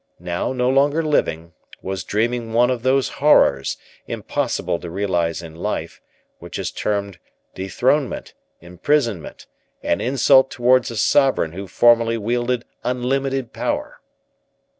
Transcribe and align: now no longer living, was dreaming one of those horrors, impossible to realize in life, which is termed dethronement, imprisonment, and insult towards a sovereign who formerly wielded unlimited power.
now 0.19 0.51
no 0.51 0.67
longer 0.67 1.03
living, 1.03 1.53
was 1.83 2.03
dreaming 2.03 2.53
one 2.53 2.71
of 2.71 2.81
those 2.81 3.07
horrors, 3.21 3.77
impossible 4.07 4.79
to 4.79 4.89
realize 4.89 5.43
in 5.43 5.55
life, 5.55 6.01
which 6.39 6.57
is 6.57 6.71
termed 6.71 7.19
dethronement, 7.53 8.33
imprisonment, 8.61 9.45
and 9.83 10.01
insult 10.01 10.49
towards 10.49 10.89
a 10.89 10.97
sovereign 10.97 11.51
who 11.51 11.67
formerly 11.67 12.17
wielded 12.17 12.65
unlimited 12.83 13.53
power. 13.53 14.01